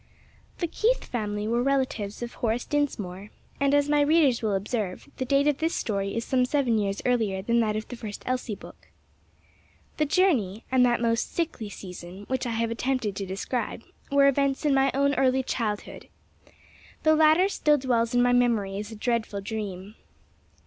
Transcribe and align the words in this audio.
THE 0.57 0.65
Keith 0.65 1.05
family 1.05 1.47
were 1.47 1.61
relatives 1.61 2.23
of 2.23 2.33
Horace 2.33 2.65
Dinsmore, 2.65 3.29
and 3.59 3.71
as 3.75 3.87
my 3.87 4.01
readers 4.01 4.41
will 4.41 4.55
observe, 4.55 5.07
the 5.17 5.25
date 5.25 5.47
of 5.47 5.59
this 5.59 5.75
story 5.75 6.15
is 6.15 6.25
some 6.25 6.43
seven 6.43 6.79
years 6.79 7.03
earlier 7.05 7.43
than 7.43 7.59
that 7.59 7.75
of 7.75 7.87
the 7.87 7.95
first 7.95 8.23
Elsie 8.25 8.55
book. 8.55 8.87
The 9.97 10.05
journey, 10.07 10.65
and 10.71 10.83
that 10.87 11.01
most 11.01 11.35
sickly 11.35 11.69
season, 11.69 12.25
which 12.29 12.47
I 12.47 12.53
have 12.53 12.71
attempted 12.71 13.15
to 13.15 13.27
describe, 13.27 13.83
were 14.11 14.27
events 14.27 14.65
in 14.65 14.73
my 14.73 14.89
own 14.95 15.13
early 15.13 15.43
childhood. 15.43 16.07
The 17.03 17.15
latter 17.15 17.47
still 17.47 17.77
dwells 17.77 18.15
in 18.15 18.23
my 18.23 18.33
memory 18.33 18.79
as 18.79 18.91
a 18.91 18.95
dreadful 18.95 19.39
dream. 19.41 19.93